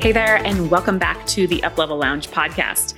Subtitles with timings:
[0.00, 2.94] Hey there, and welcome back to the Uplevel Lounge podcast.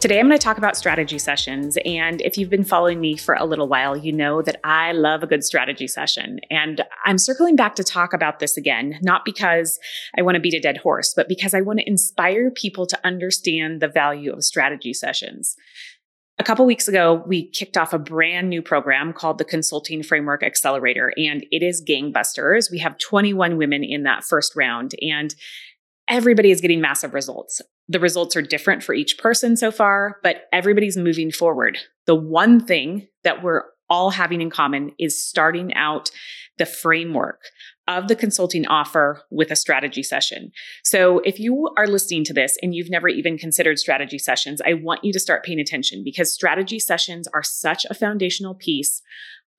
[0.00, 1.78] Today, I'm going to talk about strategy sessions.
[1.86, 5.22] And if you've been following me for a little while, you know that I love
[5.22, 6.40] a good strategy session.
[6.50, 9.78] And I'm circling back to talk about this again, not because
[10.18, 13.00] I want to beat a dead horse, but because I want to inspire people to
[13.02, 15.56] understand the value of strategy sessions.
[16.38, 20.42] A couple weeks ago, we kicked off a brand new program called the Consulting Framework
[20.42, 22.70] Accelerator, and it is gangbusters.
[22.70, 25.34] We have 21 women in that first round, and
[26.08, 27.60] everybody is getting massive results.
[27.88, 31.78] The results are different for each person so far, but everybody's moving forward.
[32.06, 36.10] The one thing that we're all having in common is starting out
[36.58, 37.42] the framework
[37.86, 40.50] of the consulting offer with a strategy session.
[40.82, 44.74] So, if you are listening to this and you've never even considered strategy sessions, I
[44.74, 49.02] want you to start paying attention because strategy sessions are such a foundational piece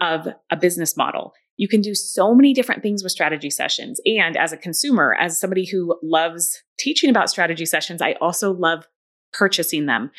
[0.02, 1.34] of a business model.
[1.58, 4.00] You can do so many different things with strategy sessions.
[4.06, 8.88] And as a consumer, as somebody who loves teaching about strategy sessions, I also love
[9.34, 10.12] purchasing them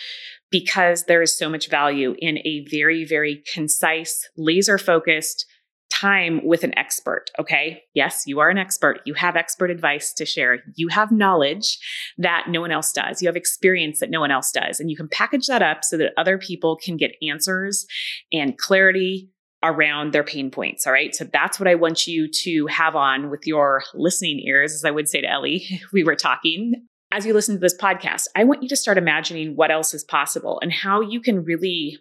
[0.50, 5.46] because there is so much value in a very, very concise, laser focused
[5.90, 7.30] time with an expert.
[7.38, 7.82] Okay.
[7.94, 9.00] Yes, you are an expert.
[9.06, 10.58] You have expert advice to share.
[10.76, 11.78] You have knowledge
[12.18, 13.22] that no one else does.
[13.22, 14.80] You have experience that no one else does.
[14.80, 17.86] And you can package that up so that other people can get answers
[18.32, 19.30] and clarity
[19.62, 20.86] around their pain points.
[20.86, 21.14] All right.
[21.14, 24.90] So that's what I want you to have on with your listening ears, as I
[24.90, 25.66] would say to Ellie.
[25.92, 26.86] We were talking.
[27.10, 30.04] As you listen to this podcast, I want you to start imagining what else is
[30.04, 31.98] possible and how you can really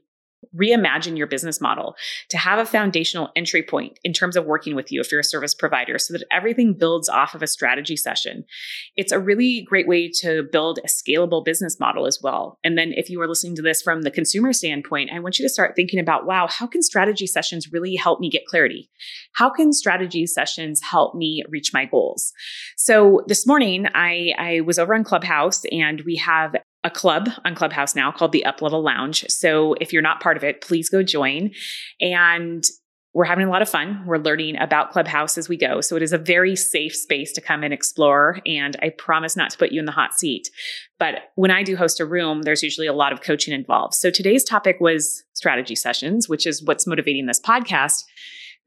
[0.56, 1.96] reimagine your business model
[2.30, 5.24] to have a foundational entry point in terms of working with you if you're a
[5.24, 8.46] service provider so that everything builds off of a strategy session.
[8.96, 12.60] It's a really great way to build a scalable business model as well.
[12.64, 15.46] And then if you are listening to this from the consumer standpoint, I want you
[15.46, 18.90] to start thinking about wow, how can strategy sessions really help me get clarity?
[19.34, 22.34] How can strategy sessions help me reach my goals?
[22.76, 26.56] So this morning I I was over on Clubhouse and we have
[26.88, 29.26] a club on Clubhouse now called the Uplevel Lounge.
[29.28, 31.52] So if you're not part of it, please go join.
[32.00, 32.64] And
[33.14, 34.04] we're having a lot of fun.
[34.06, 35.82] We're learning about Clubhouse as we go.
[35.82, 38.40] So it is a very safe space to come and explore.
[38.46, 40.50] And I promise not to put you in the hot seat.
[40.98, 43.96] But when I do host a room, there's usually a lot of coaching involved.
[43.96, 48.04] So today's topic was strategy sessions, which is what's motivating this podcast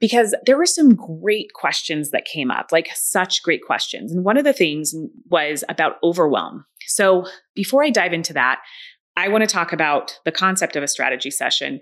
[0.01, 4.13] because there were some great questions that came up, like such great questions.
[4.13, 4.95] And one of the things
[5.29, 6.65] was about overwhelm.
[6.87, 8.61] So before I dive into that,
[9.17, 11.81] I want to talk about the concept of a strategy session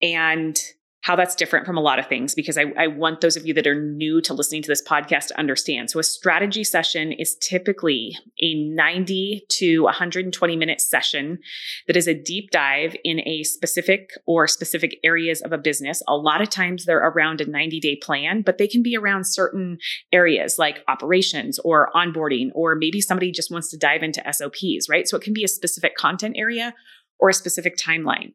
[0.00, 0.58] and
[1.02, 3.54] how that's different from a lot of things because I, I, want those of you
[3.54, 5.90] that are new to listening to this podcast to understand.
[5.90, 11.38] So, a strategy session is typically a 90 to 120 minute session
[11.86, 16.02] that is a deep dive in a specific or specific areas of a business.
[16.06, 19.24] A lot of times they're around a 90 day plan, but they can be around
[19.24, 19.78] certain
[20.12, 25.08] areas like operations or onboarding, or maybe somebody just wants to dive into SOPs, right?
[25.08, 26.74] So, it can be a specific content area
[27.18, 28.32] or a specific timeline.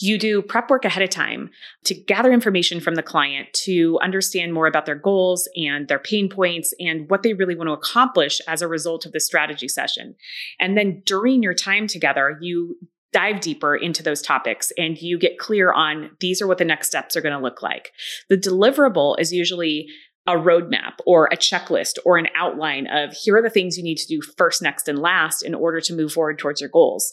[0.00, 1.50] You do prep work ahead of time
[1.84, 6.28] to gather information from the client to understand more about their goals and their pain
[6.28, 10.16] points and what they really want to accomplish as a result of the strategy session.
[10.58, 12.76] And then during your time together, you
[13.12, 16.88] dive deeper into those topics and you get clear on these are what the next
[16.88, 17.92] steps are going to look like.
[18.28, 19.86] The deliverable is usually
[20.26, 23.98] a roadmap or a checklist or an outline of here are the things you need
[23.98, 27.12] to do first, next, and last in order to move forward towards your goals.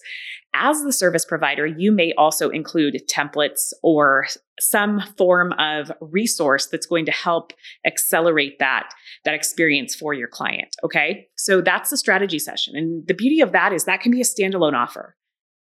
[0.54, 4.28] As the service provider, you may also include templates or
[4.60, 7.54] some form of resource that's going to help
[7.86, 8.90] accelerate that,
[9.24, 10.76] that experience for your client.
[10.84, 11.28] Okay.
[11.38, 12.76] So that's the strategy session.
[12.76, 15.16] And the beauty of that is that can be a standalone offer.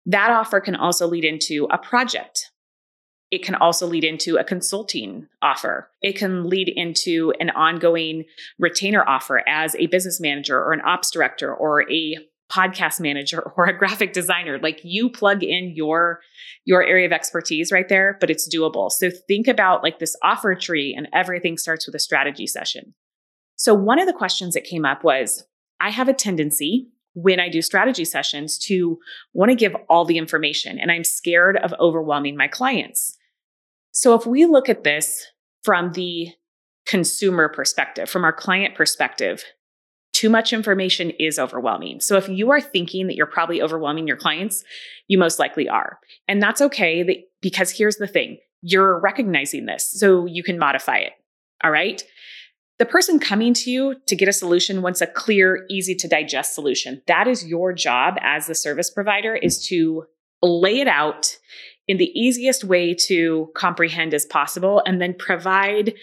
[0.08, 2.52] That offer can also lead into a project
[3.32, 5.90] it can also lead into a consulting offer.
[6.02, 8.26] It can lead into an ongoing
[8.60, 12.18] retainer offer as a business manager or an ops director or a
[12.52, 14.60] podcast manager or a graphic designer.
[14.60, 16.20] Like you plug in your
[16.66, 18.92] your area of expertise right there, but it's doable.
[18.92, 22.94] So think about like this offer tree and everything starts with a strategy session.
[23.56, 25.44] So one of the questions that came up was
[25.80, 28.98] I have a tendency when I do strategy sessions to
[29.34, 33.18] want to give all the information and I'm scared of overwhelming my clients.
[33.92, 35.26] So if we look at this
[35.64, 36.30] from the
[36.86, 39.44] consumer perspective, from our client perspective,
[40.22, 42.00] too much information is overwhelming.
[42.00, 44.64] So if you are thinking that you're probably overwhelming your clients,
[45.08, 45.98] you most likely are.
[46.28, 48.38] And that's okay because here's the thing.
[48.62, 51.14] You're recognizing this so you can modify it.
[51.64, 52.04] All right.
[52.78, 56.54] The person coming to you to get a solution wants a clear, easy to digest
[56.54, 57.02] solution.
[57.08, 60.04] That is your job as the service provider is to
[60.44, 61.36] lay it out
[61.88, 65.96] in the easiest way to comprehend as possible and then provide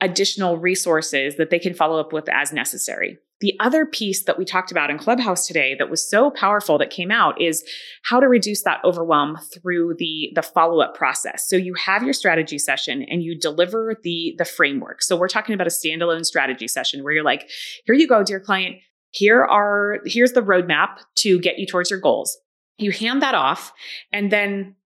[0.00, 3.18] additional resources that they can follow up with as necessary.
[3.40, 6.90] The other piece that we talked about in Clubhouse today that was so powerful that
[6.90, 7.64] came out is
[8.02, 11.48] how to reduce that overwhelm through the, the follow-up process.
[11.48, 15.02] So you have your strategy session and you deliver the, the framework.
[15.02, 17.48] So we're talking about a standalone strategy session where you're like,
[17.86, 18.76] here you go, dear client.
[19.10, 22.38] Here are, here's the roadmap to get you towards your goals.
[22.78, 23.72] You hand that off
[24.12, 24.76] and then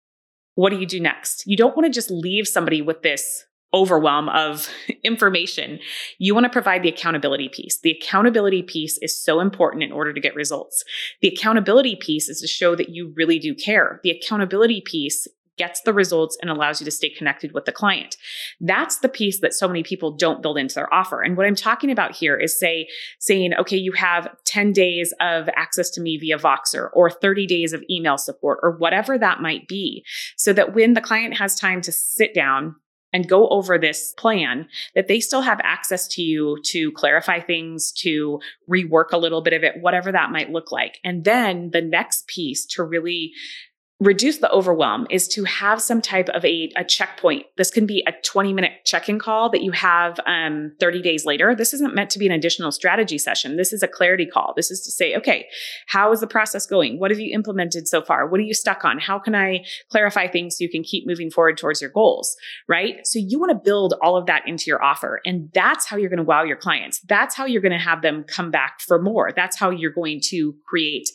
[0.55, 1.43] what do you do next?
[1.47, 4.69] You don't want to just leave somebody with this overwhelm of
[5.05, 5.81] information.
[6.19, 7.81] You want to provide the accountability piece.
[7.81, 10.85] The accountability piece is so important in order to get results.
[11.21, 14.01] The accountability piece is to show that you really do care.
[14.03, 15.27] The accountability piece
[15.57, 18.17] gets the results and allows you to stay connected with the client.
[18.61, 21.23] That's the piece that so many people don't build into their offer.
[21.23, 22.89] And what I'm talking about here is say,
[23.21, 27.73] saying, okay, you have 10 days of access to me via Voxer or 30 days
[27.73, 30.05] of email support or whatever that might be.
[30.37, 32.77] So that when the client has time to sit down,
[33.15, 37.93] and go over this plan that they still have access to you to clarify things,
[37.93, 40.99] to rework a little bit of it, whatever that might look like.
[41.05, 43.33] And then the next piece to really
[44.05, 47.47] reduce the overwhelm is to have some type of a, a checkpoint.
[47.57, 51.25] This can be a 20 minute check in call that you have um, 30 days
[51.25, 51.55] later.
[51.55, 53.57] This isn't meant to be an additional strategy session.
[53.57, 54.53] This is a clarity call.
[54.57, 55.47] This is to say, okay,
[55.87, 57.01] how is the process going?
[57.01, 58.29] What have you implemented so far?
[58.29, 58.99] What are you stuck on?
[58.99, 62.37] How can I clarify things so you can keep moving forward towards your goals?
[62.69, 63.07] Right.
[63.07, 65.21] So you want to build all of that into your offer.
[65.25, 67.01] And that's how you're going to wow your clients.
[67.09, 69.31] That's how you're going to have them come back for more.
[69.35, 71.09] That's how you're going to create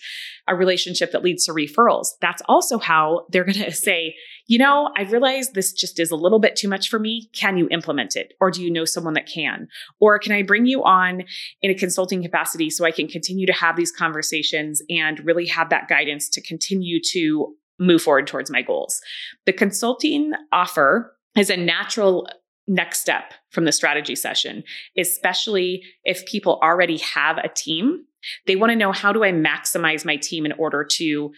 [0.47, 2.07] a relationship that leads to referrals.
[2.21, 4.15] That's also how they're going to say,
[4.47, 7.29] you know, I realize this just is a little bit too much for me.
[7.33, 8.33] Can you implement it?
[8.39, 9.67] Or do you know someone that can?
[9.99, 11.23] Or can I bring you on
[11.61, 15.69] in a consulting capacity so I can continue to have these conversations and really have
[15.69, 19.01] that guidance to continue to move forward towards my goals?
[19.45, 22.27] The consulting offer is a natural
[22.67, 24.63] next step from the strategy session,
[24.97, 28.05] especially if people already have a team
[28.45, 31.31] they want to know how do I maximize my team in order to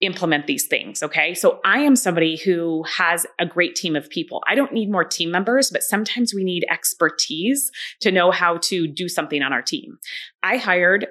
[0.00, 1.02] implement these things.
[1.02, 1.32] Okay.
[1.34, 4.42] So I am somebody who has a great team of people.
[4.46, 7.70] I don't need more team members, but sometimes we need expertise
[8.00, 9.96] to know how to do something on our team.
[10.42, 11.06] I hired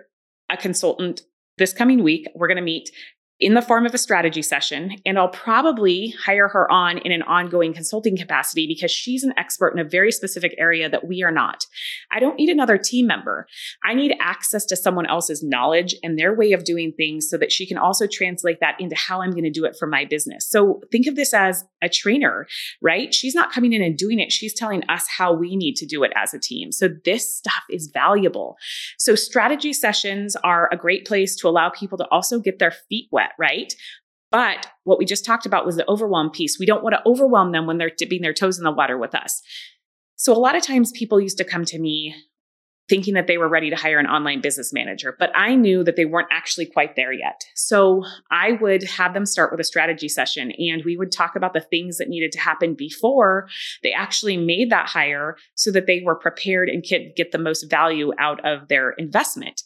[0.52, 1.22] a consultant
[1.58, 2.28] this coming week.
[2.36, 2.92] We're going to meet
[3.40, 4.96] in the form of a strategy session.
[5.06, 9.70] And I'll probably hire her on in an ongoing consulting capacity because she's an expert
[9.70, 11.66] in a very specific area that we are not.
[12.12, 13.48] I don't need another team member.
[13.84, 17.52] I need access to someone else's knowledge and their way of doing things so that
[17.52, 20.48] she can also translate that into how I'm going to do it for my business.
[20.50, 22.48] So think of this as a trainer,
[22.82, 23.14] right?
[23.14, 24.32] She's not coming in and doing it.
[24.32, 26.72] She's telling us how we need to do it as a team.
[26.72, 28.56] So this stuff is valuable.
[28.98, 33.10] So strategy sessions are a great place to allow people to also get their feet
[33.12, 33.74] wet right?
[34.32, 36.60] But what we just talked about was the overwhelm piece.
[36.60, 39.16] We don't want to overwhelm them when they're dipping their toes in the water with
[39.16, 39.42] us.
[40.18, 42.16] So a lot of times people used to come to me
[42.88, 45.96] thinking that they were ready to hire an online business manager, but I knew that
[45.96, 47.42] they weren't actually quite there yet.
[47.56, 51.54] So I would have them start with a strategy session and we would talk about
[51.54, 53.48] the things that needed to happen before
[53.82, 57.64] they actually made that hire so that they were prepared and could get the most
[57.70, 59.64] value out of their investment.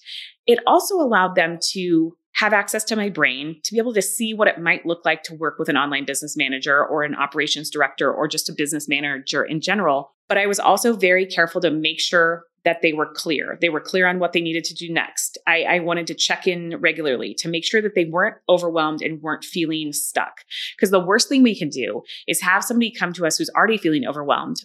[0.48, 4.34] It also allowed them to have access to my brain to be able to see
[4.34, 7.70] what it might look like to work with an online business manager or an operations
[7.70, 10.14] director or just a business manager in general.
[10.30, 13.58] But I was also very careful to make sure that they were clear.
[13.60, 15.38] They were clear on what they needed to do next.
[15.48, 19.22] I, I, wanted to check in regularly to make sure that they weren't overwhelmed and
[19.22, 20.42] weren't feeling stuck.
[20.76, 23.78] Because the worst thing we can do is have somebody come to us who's already
[23.78, 24.58] feeling overwhelmed,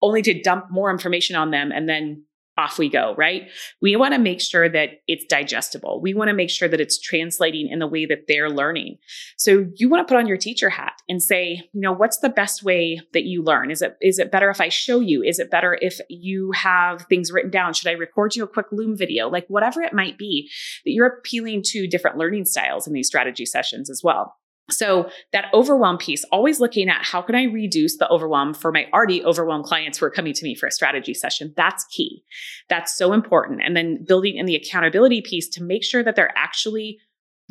[0.00, 2.24] only to dump more information on them and then
[2.60, 3.48] off we go, right?
[3.80, 6.00] We want to make sure that it's digestible.
[6.00, 8.98] We want to make sure that it's translating in the way that they're learning.
[9.36, 12.28] So you want to put on your teacher hat and say, you know, what's the
[12.28, 13.70] best way that you learn?
[13.70, 15.22] Is it is it better if I show you?
[15.22, 17.72] Is it better if you have things written down?
[17.72, 19.28] Should I record you a quick Loom video?
[19.28, 20.50] Like whatever it might be,
[20.84, 24.36] that you're appealing to different learning styles in these strategy sessions as well.
[24.70, 28.86] So that overwhelm piece, always looking at how can I reduce the overwhelm for my
[28.92, 31.52] already overwhelmed clients who are coming to me for a strategy session.
[31.56, 32.24] That's key.
[32.68, 33.60] That's so important.
[33.64, 36.98] And then building in the accountability piece to make sure that they're actually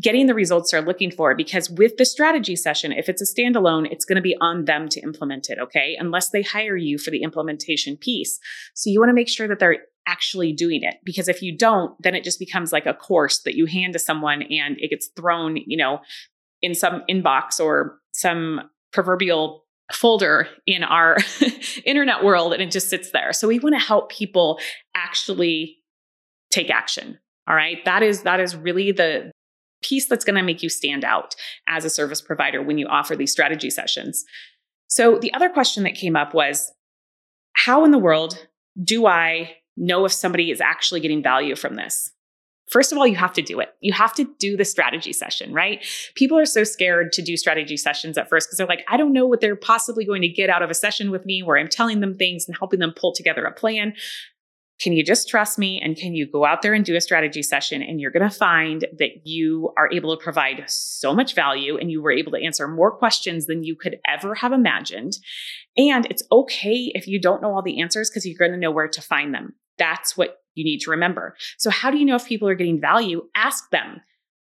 [0.01, 1.35] getting the results they're looking for.
[1.35, 4.87] Because with the strategy session, if it's a standalone, it's going to be on them
[4.89, 5.59] to implement it.
[5.59, 5.97] Okay.
[5.99, 8.39] Unless they hire you for the implementation piece.
[8.73, 11.93] So you want to make sure that they're actually doing it because if you don't
[12.01, 15.09] then it just becomes like a course that you hand to someone and it gets
[15.15, 15.99] thrown you know
[16.61, 18.61] in some inbox or some
[18.91, 21.17] proverbial folder in our
[21.85, 23.33] internet world and it just sits there.
[23.33, 24.59] So we want to help people
[24.95, 25.77] actually
[26.51, 27.17] take action.
[27.47, 27.83] All right?
[27.85, 29.31] That is that is really the
[29.81, 31.35] piece that's going to make you stand out
[31.67, 34.23] as a service provider when you offer these strategy sessions.
[34.87, 36.71] So the other question that came up was
[37.53, 38.47] how in the world
[38.83, 42.11] do I know if somebody is actually getting value from this?
[42.69, 43.69] First of all, you have to do it.
[43.81, 45.83] You have to do the strategy session, right?
[46.15, 49.13] People are so scared to do strategy sessions at first because they're like, I don't
[49.13, 51.67] know what they're possibly going to get out of a session with me where I'm
[51.67, 53.93] telling them things and helping them pull together a plan.
[54.79, 55.81] Can you just trust me?
[55.83, 57.81] And can you go out there and do a strategy session?
[57.81, 61.91] And you're going to find that you are able to provide so much value and
[61.91, 65.17] you were able to answer more questions than you could ever have imagined.
[65.75, 68.71] And it's okay if you don't know all the answers because you're going to know
[68.71, 69.55] where to find them.
[69.79, 71.35] That's what you need to remember.
[71.57, 73.23] So, how do you know if people are getting value?
[73.35, 74.01] Ask them.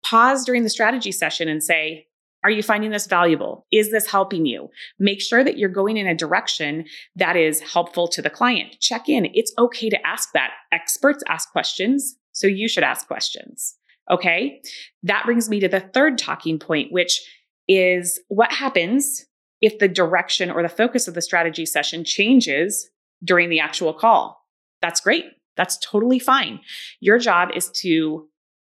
[0.06, 2.08] Pause during the strategy session and say,
[2.44, 3.68] are you finding this valuable?
[3.72, 4.70] Is this helping you?
[5.00, 6.86] Make sure that you're going in a direction
[7.16, 8.78] that is helpful to the client.
[8.80, 9.30] Check in.
[9.34, 10.52] It's okay to ask that.
[10.72, 13.76] Experts ask questions, so you should ask questions.
[14.10, 14.60] Okay.
[15.04, 17.22] That brings me to the third talking point, which
[17.68, 19.26] is what happens
[19.62, 22.90] if the direction or the focus of the strategy session changes
[23.24, 24.41] during the actual call.
[24.82, 25.26] That's great.
[25.58, 26.62] That's totally fine.
[27.00, 28.28] Your job is to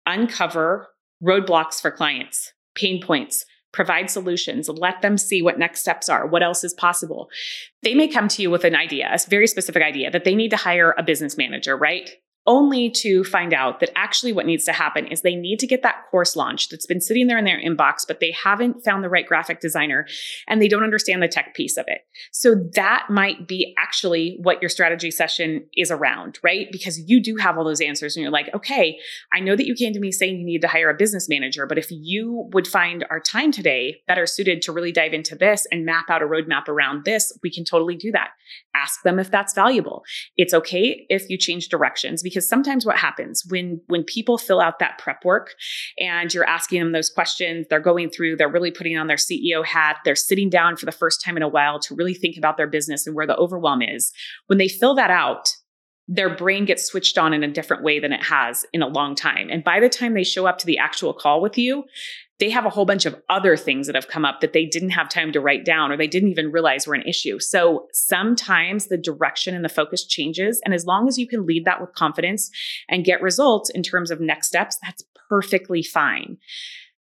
[0.06, 0.88] uncover
[1.24, 6.42] roadblocks for clients, pain points, provide solutions, let them see what next steps are, what
[6.42, 7.30] else is possible.
[7.84, 10.50] They may come to you with an idea, a very specific idea that they need
[10.50, 12.10] to hire a business manager, right?
[12.50, 15.84] Only to find out that actually what needs to happen is they need to get
[15.84, 19.10] that course launched that's been sitting there in their inbox, but they haven't found the
[19.10, 20.08] right graphic designer
[20.48, 22.02] and they don't understand the tech piece of it.
[22.32, 26.68] So that might be actually what your strategy session is around, right?
[26.72, 28.98] Because you do have all those answers and you're like, okay,
[29.32, 31.68] I know that you came to me saying you need to hire a business manager,
[31.68, 35.68] but if you would find our time today better suited to really dive into this
[35.72, 38.30] and map out a roadmap around this, we can totally do that.
[38.74, 40.04] Ask them if that's valuable.
[40.36, 44.62] It's okay if you change directions because because sometimes what happens when when people fill
[44.62, 45.56] out that prep work
[46.00, 49.66] and you're asking them those questions they're going through they're really putting on their ceo
[49.66, 52.56] hat they're sitting down for the first time in a while to really think about
[52.56, 54.14] their business and where the overwhelm is
[54.48, 55.50] when they fill that out
[56.12, 59.14] their brain gets switched on in a different way than it has in a long
[59.14, 59.48] time.
[59.48, 61.84] And by the time they show up to the actual call with you,
[62.40, 64.92] they have a whole bunch of other things that have come up that they didn't
[64.92, 67.38] have time to write down or they didn't even realize were an issue.
[67.40, 70.62] So sometimes the direction and the focus changes.
[70.64, 72.50] And as long as you can lead that with confidence
[72.88, 76.38] and get results in terms of next steps, that's perfectly fine.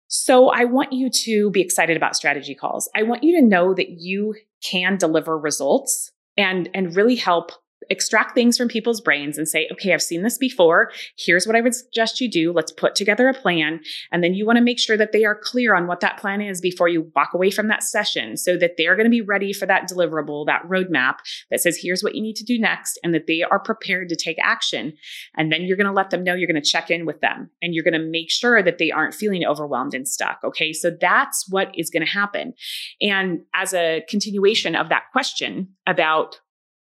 [0.07, 2.88] So I want you to be excited about strategy calls.
[2.95, 7.50] I want you to know that you can deliver results and, and really help
[7.91, 10.91] extract things from people's brains and say, okay, I've seen this before.
[11.17, 12.53] Here's what I would suggest you do.
[12.53, 13.81] Let's put together a plan.
[14.12, 16.41] And then you want to make sure that they are clear on what that plan
[16.41, 19.53] is before you walk away from that session so that they're going to be ready
[19.53, 21.17] for that deliverable, that roadmap
[21.50, 24.17] that says, here's what you need to do next, and that they are prepared to
[24.17, 24.93] take action.
[25.37, 27.50] And then you're going to let them know you're going to check in with them
[27.62, 30.41] and you're going to make sure that they aren't feeling overwhelmed and stuck.
[30.45, 30.73] Okay.
[30.73, 32.55] So that's what is going to happen.
[33.00, 36.41] And as a continuation of that question about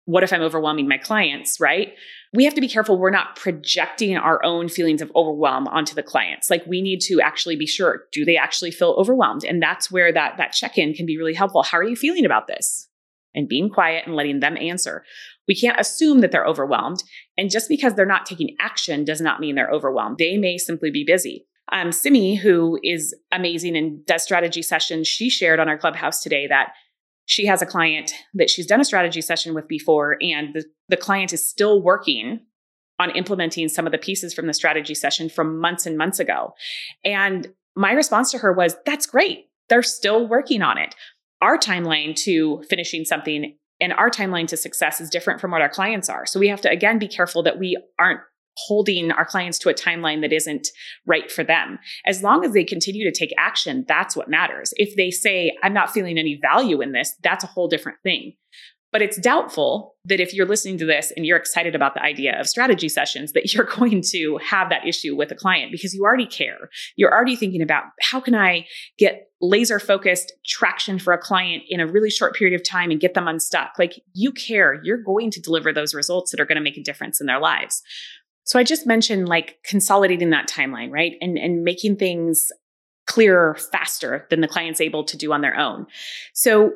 [0.07, 1.95] what if I'm overwhelming my clients, right?
[2.33, 6.03] We have to be careful we're not projecting our own feelings of overwhelm onto the
[6.03, 6.51] clients.
[6.51, 9.45] Like we need to actually be sure, do they actually feel overwhelmed?
[9.45, 11.63] And that's where that that check-in can be really helpful.
[11.63, 12.89] How are you feeling about this?
[13.35, 15.05] And being quiet and letting them answer.
[15.49, 17.03] We can't assume that they're overwhelmed.
[17.37, 20.19] And just because they're not taking action does not mean they're overwhelmed.
[20.19, 21.47] They may simply be busy.
[21.73, 26.47] Um, Simi, who is amazing and does strategy sessions, she shared on our clubhouse today
[26.47, 26.75] that
[27.27, 30.97] she has a client that she's done a strategy session with before, and the, the
[30.97, 32.41] client is still working
[32.99, 36.55] on implementing some of the pieces from the strategy session from months and months ago.
[37.05, 39.47] And my response to her was, That's great.
[39.69, 40.95] They're still working on it.
[41.41, 45.69] Our timeline to finishing something And our timeline to success is different from what our
[45.69, 46.27] clients are.
[46.27, 48.21] So we have to, again, be careful that we aren't
[48.57, 50.69] holding our clients to a timeline that isn't
[51.07, 51.79] right for them.
[52.07, 54.73] As long as they continue to take action, that's what matters.
[54.77, 58.35] If they say, I'm not feeling any value in this, that's a whole different thing.
[58.95, 62.39] But it's doubtful that if you're listening to this and you're excited about the idea
[62.39, 66.05] of strategy sessions, that you're going to have that issue with a client because you
[66.05, 66.71] already care.
[66.95, 71.81] You're already thinking about how can I get laser focused traction for a client in
[71.81, 73.73] a really short period of time and get them unstuck.
[73.81, 76.83] Like you care, you're going to deliver those results that are going to make a
[76.83, 77.83] difference in their lives.
[78.45, 81.17] So I just mentioned like consolidating that timeline, right?
[81.21, 82.53] And and making things
[83.07, 85.87] clearer faster than the client's able to do on their own.
[86.33, 86.73] So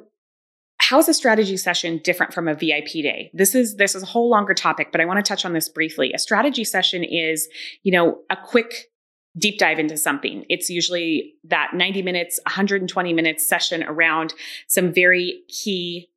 [0.79, 3.31] how is a strategy session different from a VIP day?
[3.35, 5.69] This is this is a whole longer topic, but I want to touch on this
[5.69, 6.13] briefly.
[6.13, 7.49] A strategy session is,
[7.83, 8.91] you know, a quick
[9.37, 10.45] deep dive into something.
[10.49, 14.35] It's usually that 90 minutes, 120 minutes session around
[14.67, 16.09] some very key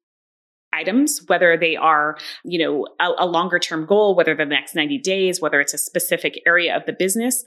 [0.73, 4.97] items, whether they are, you know, a, a longer term goal, whether the next 90
[4.99, 7.43] days, whether it's a specific area of the business.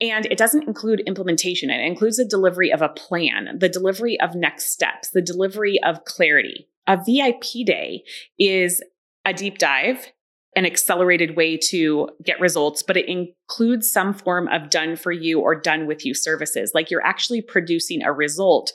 [0.00, 1.68] And it doesn't include implementation.
[1.68, 6.04] It includes the delivery of a plan, the delivery of next steps, the delivery of
[6.04, 6.68] clarity.
[6.86, 8.04] A VIP day
[8.38, 8.82] is
[9.26, 10.10] a deep dive,
[10.56, 15.40] an accelerated way to get results, but it includes some form of done for you
[15.40, 16.72] or done with you services.
[16.74, 18.72] Like you're actually producing a result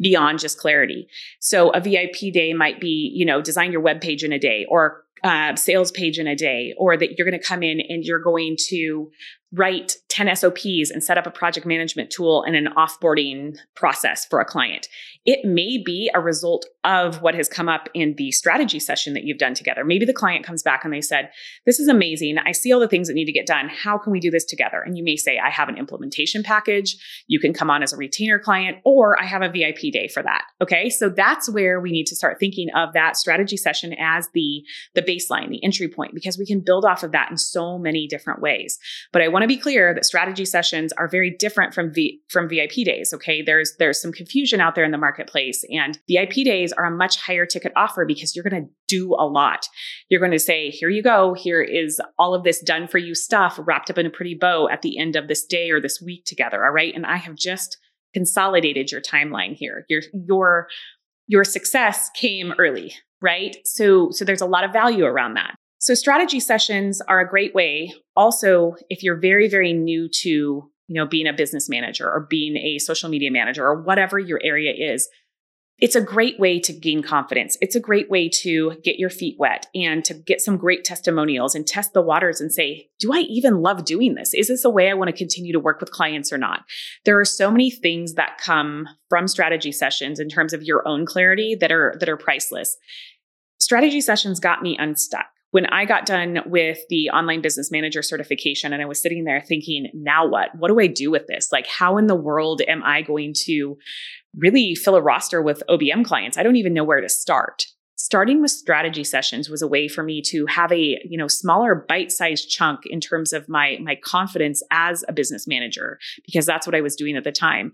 [0.00, 1.06] beyond just clarity.
[1.40, 4.64] So a VIP day might be, you know, design your web page in a day
[4.70, 8.04] or uh, sales page in a day, or that you're going to come in and
[8.04, 9.10] you're going to
[9.52, 14.40] write 10 SOPs and set up a project management tool and an offboarding process for
[14.40, 14.88] a client.
[15.24, 19.24] It may be a result of what has come up in the strategy session that
[19.24, 19.84] you've done together.
[19.84, 21.30] Maybe the client comes back and they said,
[21.66, 22.36] This is amazing.
[22.38, 23.68] I see all the things that need to get done.
[23.68, 24.82] How can we do this together?
[24.84, 26.96] And you may say, I have an implementation package.
[27.26, 30.22] You can come on as a retainer client, or I have a VIP day for
[30.22, 30.44] that.
[30.62, 30.90] Okay.
[30.90, 34.62] So that's where we need to start thinking of that strategy session as the,
[34.94, 38.06] the baseline, the entry point, because we can build off of that in so many
[38.06, 38.78] different ways.
[39.12, 42.48] But I want to be clear that strategy sessions are very different from v, from
[42.48, 43.12] VIP days.
[43.12, 46.90] Okay, there's there's some confusion out there in the marketplace, and VIP days are a
[46.90, 49.66] much higher ticket offer because you're going to do a lot.
[50.08, 51.34] You're going to say, "Here you go.
[51.34, 54.68] Here is all of this done for you stuff wrapped up in a pretty bow
[54.68, 57.34] at the end of this day or this week together." All right, and I have
[57.34, 57.78] just
[58.14, 59.84] consolidated your timeline here.
[59.88, 60.68] Your your
[61.26, 63.56] your success came early, right?
[63.64, 65.54] So so there's a lot of value around that.
[65.78, 67.92] So strategy sessions are a great way.
[68.16, 72.56] Also, if you're very, very new to, you know, being a business manager or being
[72.56, 75.08] a social media manager or whatever your area is,
[75.80, 77.56] it's a great way to gain confidence.
[77.60, 81.54] It's a great way to get your feet wet and to get some great testimonials
[81.54, 84.34] and test the waters and say, do I even love doing this?
[84.34, 86.64] Is this a way I want to continue to work with clients or not?
[87.04, 91.06] There are so many things that come from strategy sessions in terms of your own
[91.06, 92.76] clarity that are that are priceless.
[93.58, 98.72] Strategy sessions got me unstuck when I got done with the online business manager certification
[98.72, 100.50] and I was sitting there thinking, now what?
[100.58, 101.48] What do I do with this?
[101.50, 103.78] Like, how in the world am I going to
[104.36, 106.36] really fill a roster with OBM clients?
[106.36, 107.64] I don't even know where to start
[107.98, 111.74] starting with strategy sessions was a way for me to have a you know smaller
[111.74, 116.76] bite-sized chunk in terms of my my confidence as a business manager because that's what
[116.76, 117.72] I was doing at the time.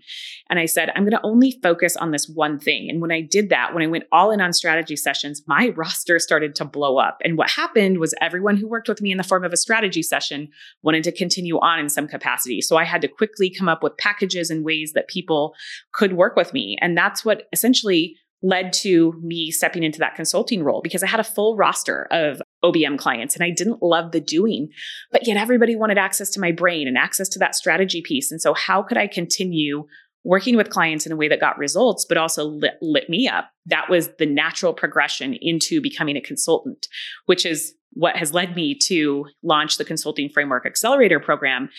[0.49, 2.89] And I said I'm going to only focus on this one thing.
[2.89, 6.17] And when I did that when I went all in on strategy sessions my roster
[6.19, 7.21] started to blow up.
[7.23, 10.01] And what happened was everyone who worked with me in the form of a strategy
[10.01, 10.49] session
[10.81, 12.61] wanted to continue on in some capacity.
[12.61, 15.53] So I had to quickly come up with packages and ways that people
[15.91, 16.77] could work with me.
[16.81, 21.19] And that's what essentially led to me stepping into that consulting role because I had
[21.19, 24.69] a full roster of OBM clients and I didn't love the doing,
[25.11, 28.31] but yet everybody wanted access to my brain and access to that strategy piece.
[28.31, 29.87] And so, how could I continue
[30.23, 33.49] working with clients in a way that got results, but also lit, lit me up?
[33.65, 36.87] That was the natural progression into becoming a consultant,
[37.25, 41.69] which is what has led me to launch the Consulting Framework Accelerator program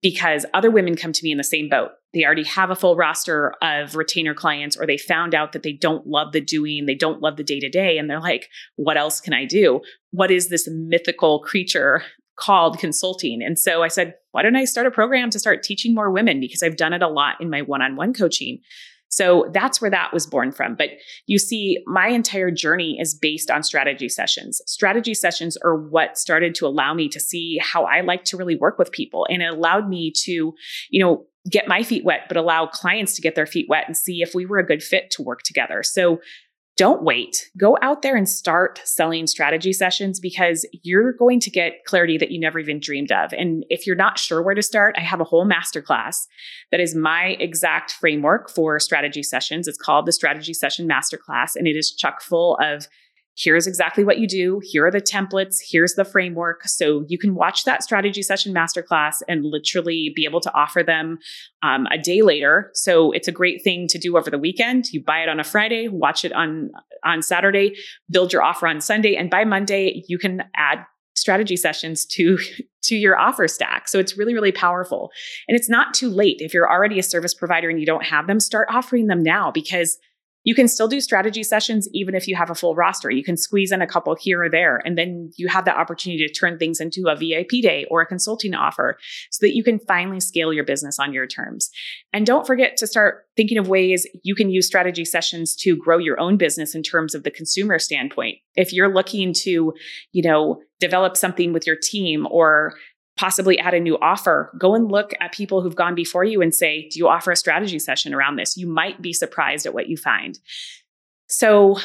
[0.00, 1.90] because other women come to me in the same boat.
[2.14, 5.72] They already have a full roster of retainer clients, or they found out that they
[5.72, 8.96] don't love the doing, they don't love the day to day, and they're like, what
[8.96, 9.80] else can I do?
[10.12, 12.02] What is this mythical creature
[12.38, 13.42] called consulting?
[13.42, 16.40] And so I said, why don't I start a program to start teaching more women?
[16.40, 18.60] Because I've done it a lot in my one on one coaching.
[19.08, 20.74] So that's where that was born from.
[20.74, 20.90] But
[21.26, 24.60] you see, my entire journey is based on strategy sessions.
[24.66, 28.56] Strategy sessions are what started to allow me to see how I like to really
[28.56, 29.24] work with people.
[29.30, 30.52] And it allowed me to,
[30.90, 33.96] you know, get my feet wet, but allow clients to get their feet wet and
[33.96, 35.82] see if we were a good fit to work together.
[35.82, 36.20] So
[36.76, 37.50] don't wait.
[37.56, 42.32] Go out there and start selling strategy sessions because you're going to get clarity that
[42.32, 43.32] you never even dreamed of.
[43.32, 46.26] And if you're not sure where to start, I have a whole masterclass
[46.72, 49.68] that is my exact framework for strategy sessions.
[49.68, 52.88] It's called the Strategy Session Masterclass, and it is chock full of
[53.36, 54.60] here's exactly what you do.
[54.62, 55.56] Here are the templates.
[55.68, 56.64] Here's the framework.
[56.64, 61.18] So you can watch that strategy session masterclass and literally be able to offer them
[61.62, 62.70] um, a day later.
[62.74, 64.92] So it's a great thing to do over the weekend.
[64.92, 66.70] You buy it on a Friday, watch it on
[67.04, 67.74] on Saturday,
[68.10, 70.78] build your offer on Sunday, and by Monday you can add
[71.14, 72.38] strategy sessions to
[72.84, 73.88] to your offer stack.
[73.88, 75.10] So it's really really powerful.
[75.48, 78.26] And it's not too late if you're already a service provider and you don't have
[78.26, 79.98] them, start offering them now because
[80.44, 83.10] you can still do strategy sessions even if you have a full roster.
[83.10, 86.26] You can squeeze in a couple here or there, and then you have the opportunity
[86.26, 88.96] to turn things into a VIP day or a consulting offer
[89.30, 91.70] so that you can finally scale your business on your terms.
[92.12, 95.98] And don't forget to start thinking of ways you can use strategy sessions to grow
[95.98, 98.38] your own business in terms of the consumer standpoint.
[98.54, 99.72] If you're looking to,
[100.12, 102.74] you know, develop something with your team or
[103.16, 106.54] possibly add a new offer, go and look at people who've gone before you and
[106.54, 108.56] say, Do you offer a strategy session around this?
[108.56, 110.38] You might be surprised at what you find.
[111.28, 111.78] So,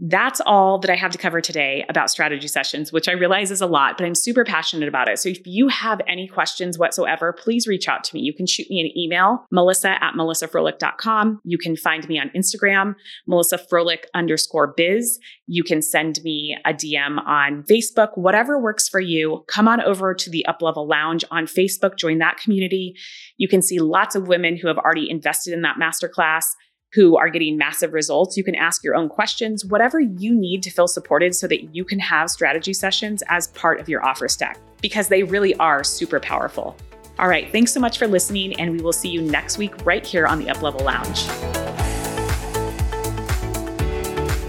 [0.00, 3.60] that's all that I have to cover today about strategy sessions, which I realize is
[3.60, 5.18] a lot, but I'm super passionate about it.
[5.18, 8.22] So if you have any questions whatsoever, please reach out to me.
[8.22, 11.40] You can shoot me an email, melissa at melissafroehlich.com.
[11.44, 12.94] You can find me on Instagram,
[13.28, 15.18] melissafroehlich underscore biz.
[15.46, 19.44] You can send me a DM on Facebook, whatever works for you.
[19.48, 22.94] Come on over to the Uplevel Lounge on Facebook, join that community.
[23.36, 26.44] You can see lots of women who have already invested in that masterclass
[26.92, 28.36] who are getting massive results.
[28.36, 31.84] You can ask your own questions, whatever you need to feel supported so that you
[31.84, 36.20] can have strategy sessions as part of your offer stack because they really are super
[36.20, 36.76] powerful.
[37.18, 40.04] All right, thanks so much for listening, and we will see you next week right
[40.04, 41.26] here on the Uplevel Lounge.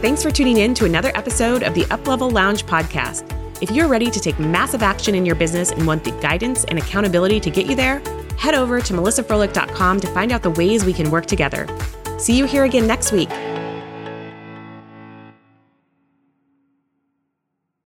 [0.02, 3.38] Thanks for tuning in to another episode of the Uplevel Lounge podcast.
[3.62, 6.80] If you're ready to take massive action in your business and want the guidance and
[6.80, 8.00] accountability to get you there,
[8.38, 11.68] head over to melissafroehlich.com to find out the ways we can work together.
[12.22, 13.30] See you here again next week.